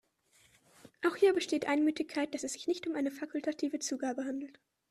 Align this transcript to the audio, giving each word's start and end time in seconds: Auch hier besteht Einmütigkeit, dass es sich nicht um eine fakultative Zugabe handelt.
Auch 1.05 1.15
hier 1.15 1.31
besteht 1.31 1.67
Einmütigkeit, 1.67 2.33
dass 2.33 2.43
es 2.43 2.53
sich 2.53 2.65
nicht 2.65 2.87
um 2.87 2.95
eine 2.95 3.11
fakultative 3.11 3.77
Zugabe 3.77 4.25
handelt. 4.25 4.59